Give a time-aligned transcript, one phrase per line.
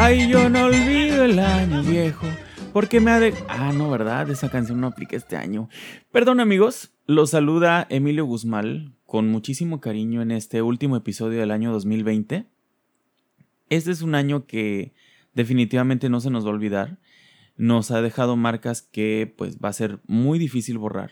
[0.00, 2.24] Ay, yo no olvido el año viejo.
[2.72, 3.34] Porque me ha de...
[3.48, 4.30] Ah, no, ¿verdad?
[4.30, 5.68] Esa canción no aplica este año.
[6.12, 11.72] Perdón amigos, los saluda Emilio Guzmán con muchísimo cariño en este último episodio del año
[11.72, 12.46] 2020.
[13.70, 14.94] Este es un año que
[15.34, 16.98] definitivamente no se nos va a olvidar.
[17.56, 21.10] Nos ha dejado marcas que pues va a ser muy difícil borrar.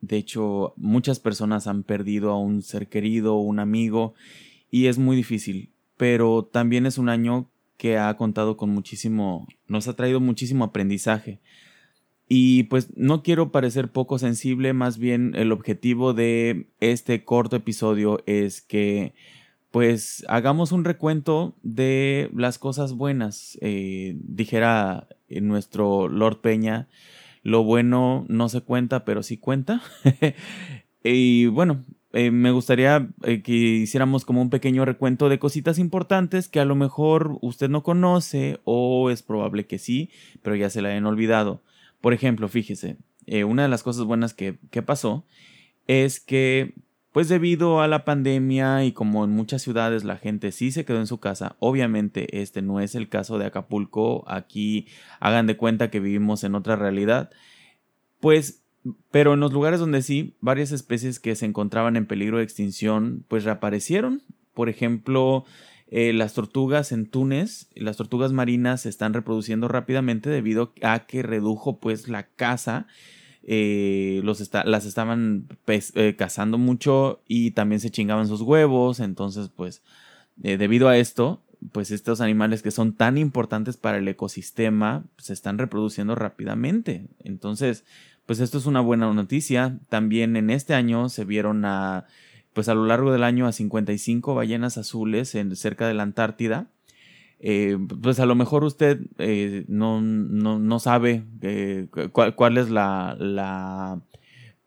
[0.00, 4.14] De hecho, muchas personas han perdido a un ser querido, un amigo,
[4.70, 5.74] y es muy difícil.
[5.98, 11.40] Pero también es un año que ha contado con muchísimo, nos ha traído muchísimo aprendizaje.
[12.28, 18.22] Y pues no quiero parecer poco sensible, más bien el objetivo de este corto episodio
[18.26, 19.14] es que
[19.70, 23.58] pues hagamos un recuento de las cosas buenas.
[23.60, 26.88] Eh, dijera nuestro Lord Peña,
[27.42, 29.82] lo bueno no se cuenta, pero sí cuenta.
[31.04, 31.84] y bueno,
[32.14, 36.64] eh, me gustaría eh, que hiciéramos como un pequeño recuento de cositas importantes que a
[36.64, 41.06] lo mejor usted no conoce o es probable que sí, pero ya se la hayan
[41.06, 41.62] olvidado.
[42.00, 45.26] Por ejemplo, fíjese, eh, una de las cosas buenas que, que pasó
[45.88, 46.74] es que
[47.10, 50.98] pues debido a la pandemia y como en muchas ciudades la gente sí se quedó
[50.98, 54.88] en su casa, obviamente este no es el caso de Acapulco, aquí
[55.20, 57.30] hagan de cuenta que vivimos en otra realidad,
[58.18, 58.63] pues
[59.10, 63.24] pero en los lugares donde sí, varias especies que se encontraban en peligro de extinción,
[63.28, 64.22] pues reaparecieron.
[64.52, 65.44] Por ejemplo,
[65.88, 71.22] eh, las tortugas en Túnez, las tortugas marinas se están reproduciendo rápidamente debido a que
[71.22, 72.86] redujo pues la caza.
[73.42, 79.00] Eh, los las estaban eh, cazando mucho y también se chingaban sus huevos.
[79.00, 79.82] Entonces, pues,
[80.36, 85.58] debido a esto, pues estos animales que son tan importantes para el ecosistema se están
[85.58, 87.06] reproduciendo rápidamente.
[87.20, 87.84] Entonces,
[88.26, 89.78] pues esto es una buena noticia.
[89.88, 92.06] También en este año se vieron a,
[92.52, 96.68] pues a lo largo del año a 55 ballenas azules en, cerca de la Antártida.
[97.40, 102.70] Eh, pues a lo mejor usted eh, no, no, no, sabe eh, cuál, cuál, es
[102.70, 104.00] la, la,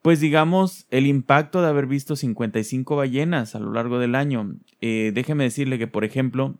[0.03, 4.57] pues digamos, el impacto de haber visto 55 ballenas a lo largo del año.
[4.79, 6.59] déjeme decirle que, por ejemplo,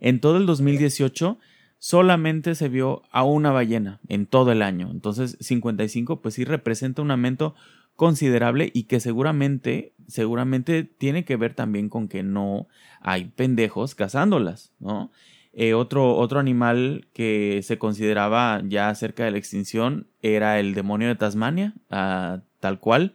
[0.00, 1.38] en todo el 2018
[1.84, 4.88] solamente se vio a una ballena en todo el año.
[4.90, 7.54] Entonces 55 pues sí representa un aumento
[7.94, 12.68] considerable y que seguramente, seguramente tiene que ver también con que no
[13.02, 15.10] hay pendejos cazándolas, ¿no?
[15.52, 21.08] Eh, otro, otro animal que se consideraba ya cerca de la extinción era el demonio
[21.08, 23.14] de Tasmania, ah, tal cual.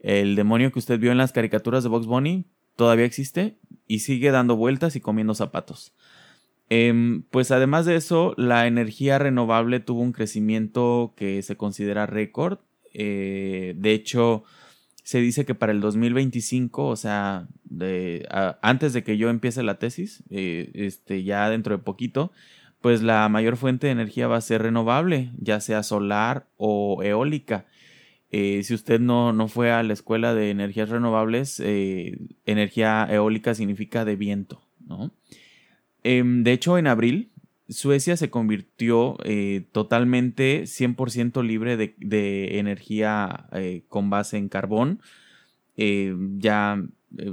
[0.00, 2.44] El demonio que usted vio en las caricaturas de Box Bunny
[2.76, 3.56] todavía existe
[3.86, 5.94] y sigue dando vueltas y comiendo zapatos.
[6.74, 12.60] Em, pues además de eso, la energía renovable tuvo un crecimiento que se considera récord.
[12.94, 14.44] Eh, de hecho,
[15.02, 17.46] se dice que para el 2025, o sea,
[18.62, 22.32] antes de que yo empiece la tesis, eh, este, ya dentro de poquito,
[22.80, 27.66] pues la mayor fuente de energía va a ser renovable, ya sea solar o eólica.
[28.30, 31.60] Eh, si usted no, no, fue a la escuela de energías renovables,
[32.46, 35.12] energía eólica significa de viento, ¿no?
[36.04, 37.32] Em, de hecho, en abril,
[37.72, 45.00] Suecia se convirtió eh, totalmente 100% libre de, energía eh, con base en carbón.
[45.76, 46.82] Eh, ya,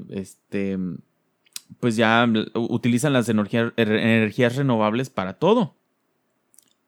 [0.09, 0.77] este,
[1.79, 5.75] pues ya utilizan las er, energías renovables para todo.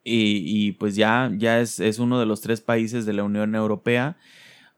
[0.04, 4.18] Y, pues ya, ya es, es, uno de los tres países de la Unión Europea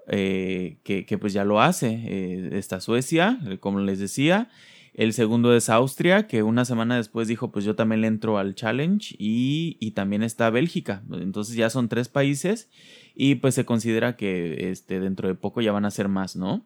[0.05, 2.57] que, que, pues ya lo hace.
[2.57, 4.49] está Suecia, como les decía.
[4.93, 8.53] El segundo es Austria, que una semana después dijo, pues yo también le entro al
[8.53, 9.15] challenge.
[9.17, 11.03] Y, y también está Bélgica.
[11.11, 12.69] Entonces ya son tres países
[13.15, 16.65] y pues se considera que este, dentro de poco ya van a ser más, ¿no?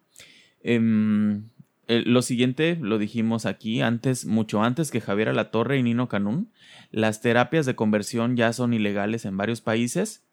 [0.62, 1.44] Em,
[1.88, 6.52] lo siguiente lo dijimos aquí antes, mucho antes que Javier Alatorre y Nino Canún.
[6.92, 10.26] Las terapias de conversión ya son ilegales en varios países,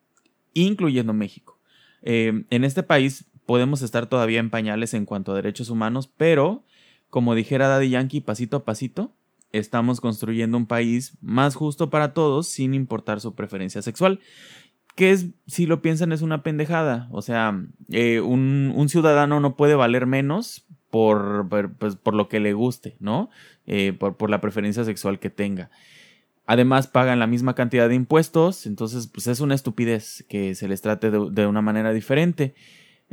[0.53, 1.61] incluyendo México.
[2.03, 6.65] Em, en este país podemos estar todavía en pañales en cuanto a derechos humanos, pero
[7.15, 9.15] como dijera Daddy Yankee, pasito a pasito,
[9.53, 14.19] estamos construyendo un país más justo para todos sin importar su preferencia sexual.
[14.97, 15.17] Que
[15.47, 17.07] si lo piensan, es una pendejada.
[17.13, 17.57] O sea,
[17.93, 23.31] eh, un, ciudadano no puede valer menos por, pues, por, lo que le guste, ¿no?
[23.65, 25.71] Eh, por, la preferencia sexual que tenga.
[26.47, 30.83] Además, pagan la misma cantidad de impuestos, entonces, pues es una estupidez que se les
[30.83, 32.57] trate de una manera diferente.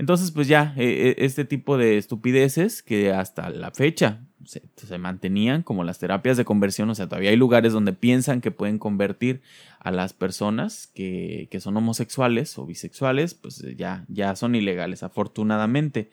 [0.01, 5.61] Entonces, pues ya, e, e, este tipo de estupideces que hasta la fecha se, mantenían
[5.61, 9.43] como las terapias de conversión, o sea, todavía hay lugares donde piensan que pueden convertir
[9.79, 16.09] a las personas que, que son homosexuales o bisexuales, pues ya, ya son ilegales, afortunadamente.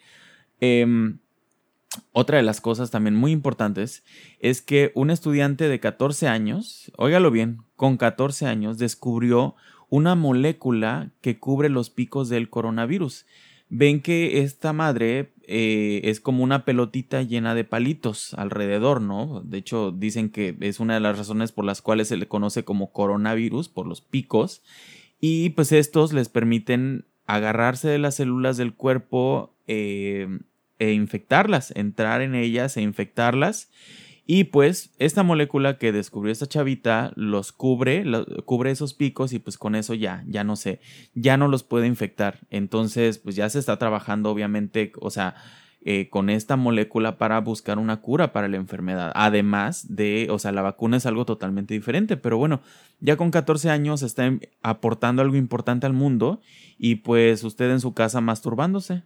[0.60, 1.20] Em,
[2.12, 4.04] otra de las cosas también muy importantes
[4.38, 9.56] es que un estudiante de 14 años, óigalo bien, con 14 años descubrió
[9.88, 13.24] una molécula que cubre los picos del coronavirus.
[13.70, 19.42] Ven que esta madre eh, es como una pelotita llena de palitos alrededor, ¿no?
[19.44, 22.64] De hecho, dicen que es una de las razones por las cuales se le conoce
[22.64, 24.62] como coronavirus, por los picos.
[25.20, 30.38] Y pues estos les permiten agarrarse de las células del cuerpo eh,
[30.78, 33.70] e infectarlas, entrar en ellas e infectarlas.
[34.30, 38.04] Y pues esta molécula que descubrió esta chavita los cubre,
[38.44, 40.80] cubre esos picos y pues con eso ya, ya no sé,
[41.14, 42.40] ya no los puede infectar.
[42.50, 45.34] Entonces pues ya se está trabajando obviamente, o sea,
[45.80, 49.12] eh, con esta molécula para buscar una cura para la enfermedad.
[49.14, 52.60] Además de, o sea, la vacuna es algo totalmente diferente, pero bueno,
[53.00, 54.30] ya con 14 años está
[54.60, 56.42] aportando algo importante al mundo
[56.76, 59.04] y pues usted en su casa masturbándose.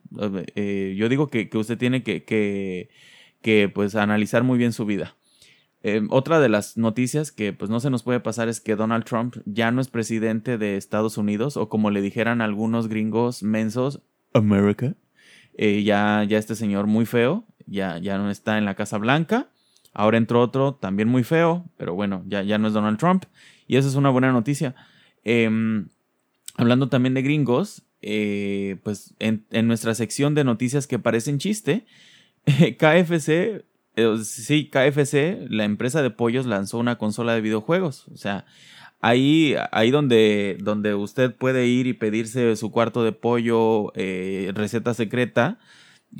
[0.56, 2.90] Eh, yo digo que, que usted tiene que, que
[3.42, 5.16] que pues analizar muy bien su vida.
[5.84, 9.04] Em, otra de las noticias que pues no se nos puede pasar es que Donald
[9.04, 14.00] Trump ya no es presidente de Estados Unidos o como le dijeran algunos gringos mensos,
[14.32, 14.94] America.
[15.54, 19.48] Eh, ya, ya este señor muy feo, ya, ya no está en la Casa Blanca.
[19.92, 23.24] Ahora entró otro también muy feo, pero bueno, ya, ya no es Donald Trump.
[23.66, 24.74] Y eso es una buena noticia.
[25.24, 25.88] Em,
[26.56, 31.84] hablando también de gringos, eh, pues en, en nuestra sección de noticias que parecen chiste,
[32.78, 33.64] KFC,
[33.96, 38.08] eh, sí, KFC, la empresa de pollos lanzó una consola de videojuegos.
[38.08, 38.46] O sea,
[39.00, 44.94] ahí, ahí donde, donde usted puede ir y pedirse su cuarto de pollo, eh, receta
[44.94, 45.58] secreta,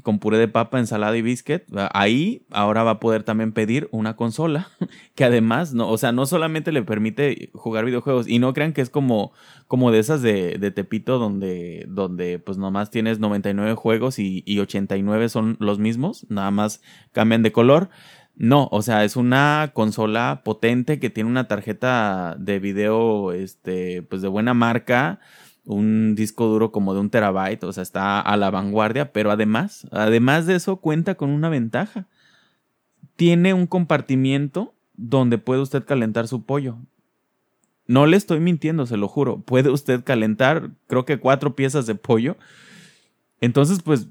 [0.03, 1.63] con puré de papa, ensalada y biscuit,
[1.93, 4.69] ahí ahora va a poder también pedir una consola
[5.15, 8.81] que además, no, o sea, no solamente le permite jugar videojuegos y no crean que
[8.81, 9.33] es como,
[9.69, 14.59] como de esas de, de Tepito donde, donde pues nomás tienes 99 juegos y, y
[14.61, 16.81] 89 son los mismos, nada más
[17.13, 17.91] cambian de color.
[18.35, 24.23] No, o sea, es una consola potente que tiene una tarjeta de video, este, pues
[24.23, 25.21] de buena marca,
[25.65, 29.87] un disco duro como de un terabyte, o sea, está a la vanguardia, pero además,
[29.91, 32.07] además de eso, cuenta con una ventaja.
[33.17, 36.79] Tiene un compartimiento donde puede usted calentar su pollo.
[37.87, 39.41] No le estoy mintiendo, se lo juro.
[39.41, 42.37] Puede usted calentar, creo que cuatro piezas de pollo.
[43.41, 44.09] Entonces, pues,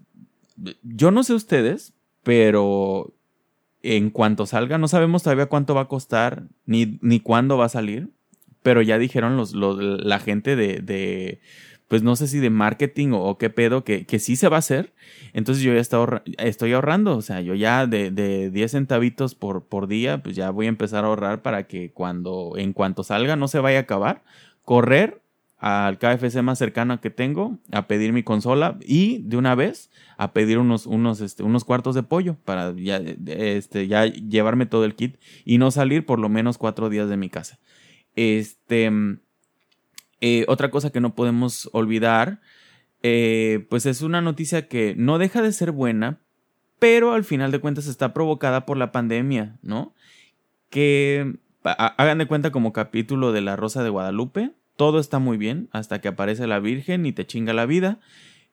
[0.83, 1.93] yo no sé ustedes,
[2.23, 3.13] pero
[3.81, 7.69] en cuanto salga, no sabemos todavía cuánto va a costar, ni, ni cuándo va a
[7.69, 8.09] salir
[8.63, 11.39] pero ya dijeron los, la gente de, de,
[11.87, 14.59] pues no sé si de marketing o, qué pedo, que, que, sí se va a
[14.59, 14.93] hacer.
[15.33, 15.81] Entonces yo ya
[16.45, 20.51] estoy ahorrando, o sea, yo ya de, de 10 centavitos por, por día, pues ya
[20.51, 23.81] voy a empezar a ahorrar para que cuando, en cuanto salga, no se vaya a
[23.81, 24.23] acabar.
[24.63, 25.21] Correr
[25.61, 30.33] al KFC más cercano que tengo a pedir mi consola y de una vez a
[30.33, 32.97] pedir unos, unos, este, unos cuartos de pollo para ya,
[33.27, 37.17] este, ya llevarme todo el kit y no salir por lo menos cuatro días de
[37.17, 37.59] mi casa.
[38.15, 38.91] Este,
[40.21, 42.41] eh, otra cosa que no podemos olvidar,
[43.03, 46.19] eh, pues es una noticia que no deja de ser buena,
[46.79, 49.93] pero al final de cuentas está provocada por la pandemia, ¿no?
[50.69, 55.69] Que hagan de cuenta como capítulo de La Rosa de Guadalupe, todo está muy bien
[55.71, 57.99] hasta que aparece la Virgen y te chinga la vida.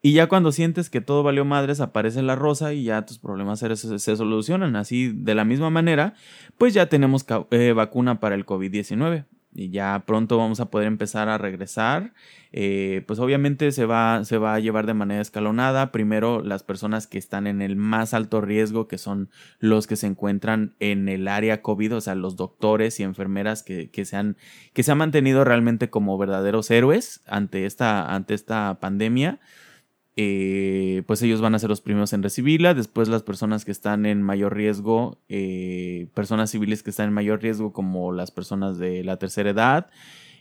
[0.01, 3.59] Y ya cuando sientes que todo valió madres, aparece la rosa y ya tus problemas
[3.59, 4.77] se, se solucionan.
[4.77, 6.15] Así, de la misma manera,
[6.57, 9.25] pues ya tenemos eh, vacuna para el COVID-19
[9.59, 12.12] y ya pronto vamos a poder empezar a regresar.
[12.53, 15.91] Eh, pues obviamente se va, se va a llevar de manera escalonada.
[15.91, 20.07] Primero las personas que están en el más alto riesgo, que son los que se
[20.07, 24.37] encuentran en el área COVID, o sea, los doctores y enfermeras que, que, se, han,
[24.73, 29.41] que se han mantenido realmente como verdaderos héroes ante esta, ante esta pandemia.
[30.21, 32.75] Eh, pues ellos van a ser los primeros en recibirla.
[32.75, 37.41] Después las personas que están en mayor riesgo, eh, personas civiles que están en mayor
[37.41, 39.91] riesgo como las personas de la tercera edad.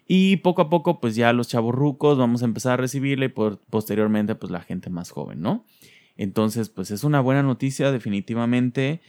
[0.07, 3.33] Y poco a poco, pues ya los chavos rucos vamos a empezar a recibirla y
[3.69, 5.63] posteriormente, pues la gente más joven, ¿no?
[6.15, 9.01] Entonces, pues es una buena noticia, definitivamente.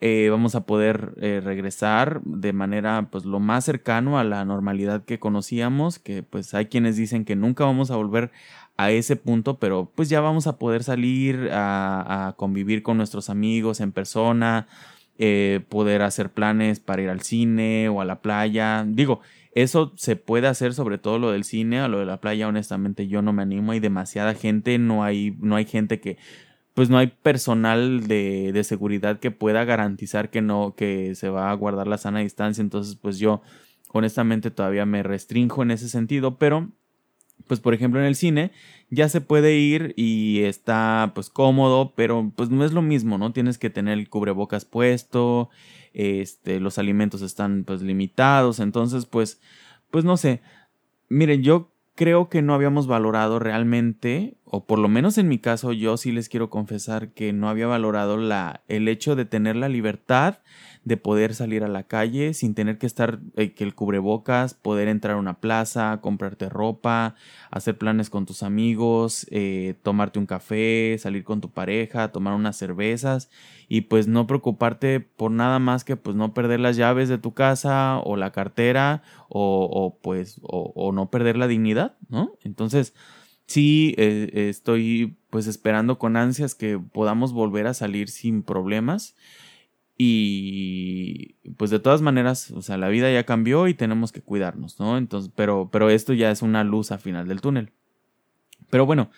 [0.00, 5.18] Eh, vamos a poder regresar de manera pues lo más cercano a la normalidad que
[5.18, 8.30] conocíamos, que pues hay quienes dicen que nunca vamos a volver
[8.76, 13.80] a ese punto, pero pues ya vamos a poder salir a, convivir con nuestros amigos
[13.80, 14.66] en persona,
[15.18, 18.84] eh, poder hacer planes para ir al cine o a la playa.
[18.86, 19.20] Digo,
[19.54, 23.06] eso se puede hacer, sobre todo lo del cine, a lo de la playa, honestamente
[23.06, 26.18] yo no me animo, hay demasiada gente, no hay, no hay gente que,
[26.74, 31.50] pues no hay personal de, de seguridad que pueda garantizar que no, que se va
[31.50, 33.42] a guardar la sana distancia, entonces pues yo
[33.92, 36.72] honestamente todavía me restrinjo en ese sentido, pero
[37.46, 38.52] pues por ejemplo en el cine
[38.90, 43.32] ya se puede ir y está pues cómodo, pero pues no es lo mismo, ¿no?
[43.32, 45.50] Tienes que tener el cubrebocas puesto,
[45.92, 49.40] este, los alimentos están pues limitados, entonces pues,
[49.90, 50.42] pues no sé.
[51.08, 55.72] Miren, yo creo que no habíamos valorado realmente, o por lo menos en mi caso,
[55.72, 59.68] yo sí les quiero confesar que no había valorado la, el hecho de tener la
[59.68, 60.38] libertad
[60.84, 64.86] de poder salir a la calle sin tener que estar, eh, que el cubrebocas, poder
[64.86, 67.16] entrar a una plaza, comprarte ropa,
[67.50, 72.56] hacer planes con tus amigos, eh, tomarte un café, salir con tu pareja, tomar unas
[72.56, 73.30] cervezas
[73.66, 77.34] y pues no preocuparte por nada más que pues no perder las llaves de tu
[77.34, 82.36] casa o la cartera o, o pues o, o, no perder la dignidad, ¿no?
[82.44, 82.94] Entonces,
[83.46, 89.14] sí eh, estoy pues esperando con ansias que podamos volver a salir sin problemas
[89.96, 94.80] y pues de todas maneras, o sea, la vida ya cambió y tenemos que cuidarnos,
[94.80, 94.98] ¿no?
[94.98, 97.70] Entonces, pero, pero esto ya es una luz al final del túnel.
[98.70, 99.10] Pero bueno,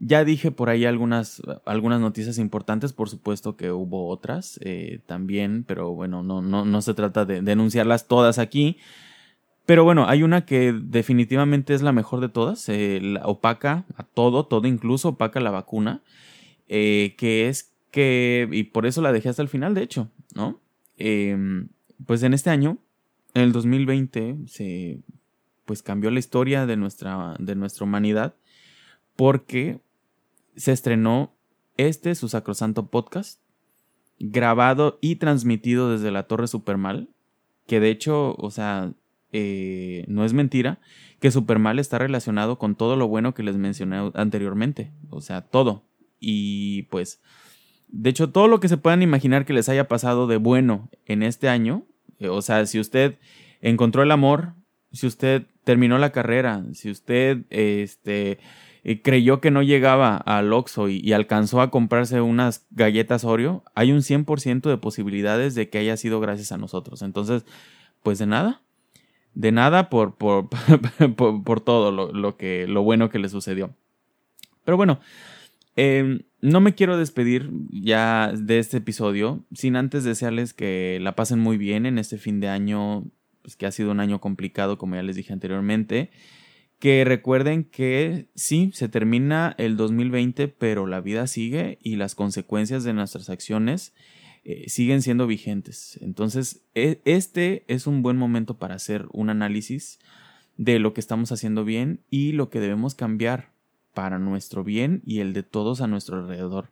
[0.00, 5.64] ya dije por ahí algunas, algunas noticias importantes, por supuesto que hubo otras eh, también,
[5.64, 8.78] pero bueno, no, no, no se trata de denunciarlas todas aquí.
[9.66, 14.46] Pero bueno, hay una que definitivamente es la mejor de todas, eh, opaca a todo,
[14.46, 16.02] todo incluso opaca la vacuna,
[16.68, 20.60] eh, que es que, y por eso la dejé hasta el final, de hecho, ¿no?
[20.98, 21.68] Em,
[22.06, 22.78] pues en este año,
[23.34, 25.00] en el 2020, se
[25.64, 28.36] pues cambió la historia de nuestra, de nuestra humanidad
[29.16, 29.80] porque
[30.54, 31.34] se estrenó
[31.76, 33.40] este, su sacrosanto podcast,
[34.18, 37.08] grabado y transmitido desde la Torre Supermal,
[37.66, 38.92] que de hecho, o sea,
[39.38, 40.80] eh, no es mentira,
[41.20, 45.84] que Supermal está relacionado con todo lo bueno que les mencioné anteriormente, o sea, todo.
[46.18, 47.20] Y pues
[47.88, 51.22] de hecho, todo lo que se puedan imaginar que les haya pasado de bueno en
[51.22, 51.84] este año,
[52.18, 53.18] eh, o sea, si usted
[53.60, 54.54] encontró el amor,
[54.92, 58.38] si usted terminó la carrera, si usted este,
[58.84, 63.92] eh, creyó que no llegaba al Oxxo y, alcanzó a comprarse unas galletas Oreo, hay
[63.92, 67.02] un 100% de posibilidades de que haya sido gracias a nosotros.
[67.02, 67.44] Entonces,
[68.02, 68.62] pues de nada,
[69.36, 70.48] de nada por, por,
[71.44, 73.76] por, todo lo, lo, que, lo bueno que le sucedió.
[74.64, 74.98] Pero bueno,
[75.76, 81.38] eh, no me quiero despedir ya de este episodio sin antes desearles que la pasen
[81.38, 83.04] muy bien en este fin de año,
[83.42, 86.10] pues que ha sido un año complicado, como ya les dije anteriormente.
[86.78, 92.84] Que recuerden que sí, se termina el 2020, pero la vida sigue y las consecuencias
[92.84, 93.94] de nuestras acciones
[94.48, 95.98] eh, siguen siendo vigentes.
[96.00, 99.98] Entonces, e, este es un buen momento para hacer un análisis
[100.56, 103.50] de lo que estamos haciendo bien y lo que debemos cambiar
[103.92, 106.70] para nuestro bien y el de todos a nuestro alrededor.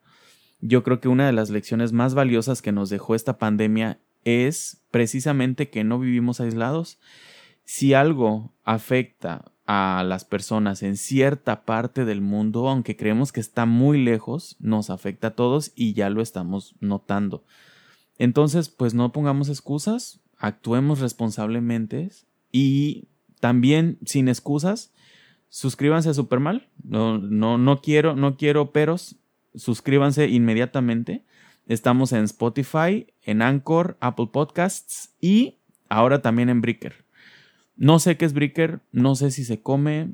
[0.61, 4.81] Yo creo que una de las lecciones más valiosas que nos dejó esta pandemia es
[4.93, 7.00] precisamente que no vivimos aislados.
[7.64, 13.64] Si algo afecta a las personas en cierta parte del mundo, aunque creemos que está
[13.64, 17.44] muy lejos, nos afecta a todos y ya lo estamos notando.
[18.18, 22.11] Entonces, pues no pongamos excusas, actuemos responsablemente
[22.52, 23.09] y
[23.40, 24.92] también sin excusas,
[25.49, 26.68] suscríbanse a Supermal.
[26.83, 29.16] No, no, no quiero, no quiero peros.
[29.54, 31.25] Suscríbanse inmediatamente.
[31.66, 35.56] Estamos en Spotify, en Anchor, Apple Podcasts y
[35.88, 37.03] ahora también en Breaker.
[37.76, 40.11] No sé qué es Breaker, no sé si se come,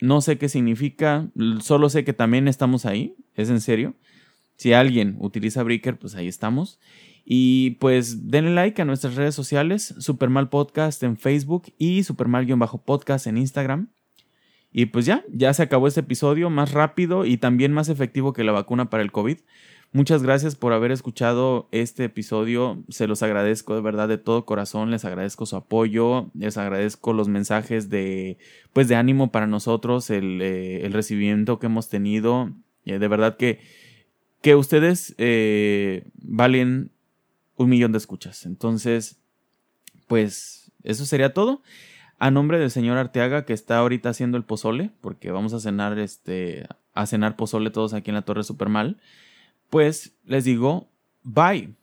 [0.00, 1.28] no sé qué significa,
[1.60, 3.94] solo sé que también estamos ahí, es en serio.
[4.56, 6.78] Si alguien utiliza Breaker, pues ahí estamos.
[7.24, 13.38] Y pues denle like a nuestras redes sociales, Supermal Podcast en Facebook y Supermal-podcast en
[13.38, 13.88] Instagram.
[14.72, 18.44] Y pues ya, ya se acabó este episodio más rápido y también más efectivo que
[18.44, 19.38] la vacuna para el COVID.
[19.92, 22.84] Muchas gracias por haber escuchado este episodio.
[22.88, 24.92] Se los agradezco de verdad de todo corazón.
[24.92, 26.30] Les agradezco su apoyo.
[26.34, 28.38] Les agradezco los mensajes de,
[28.72, 32.52] pues, de ánimo para nosotros, el, eh, el recibimiento que hemos tenido.
[32.84, 33.60] Eh, de verdad que,
[34.42, 36.92] que ustedes eh, valen
[37.56, 38.46] un millón de escuchas.
[38.46, 39.18] Entonces,
[40.06, 41.62] pues, eso sería todo
[42.20, 45.98] a nombre del señor Arteaga que está ahorita haciendo el pozole, porque vamos a cenar
[45.98, 49.00] este a cenar pozole todos aquí en la Torre Supermal,
[49.70, 50.88] pues les digo
[51.22, 51.74] bye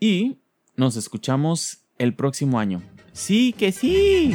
[0.00, 0.38] y
[0.74, 2.82] nos escuchamos el próximo año.
[3.12, 4.34] Sí, que sí.